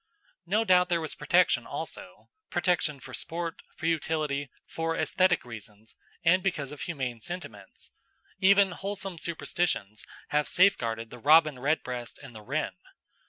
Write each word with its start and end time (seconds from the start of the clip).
No 0.47 0.63
doubt 0.63 0.89
there 0.89 0.99
was 0.99 1.13
protection 1.13 1.67
also 1.67 2.31
protection 2.49 2.99
for 2.99 3.13
sport, 3.13 3.61
for 3.77 3.85
utility, 3.85 4.49
for 4.65 4.95
æsthetic 4.95 5.43
reasons, 5.43 5.95
and 6.25 6.41
because 6.41 6.71
of 6.71 6.81
humane 6.81 7.21
sentiments; 7.21 7.91
even 8.39 8.71
wholesome 8.71 9.19
superstitions 9.19 10.03
have 10.29 10.47
safeguarded 10.47 11.11
the 11.11 11.19
robin 11.19 11.59
redbreast 11.59 12.17
and 12.17 12.33
the 12.33 12.41
wren. 12.41 12.77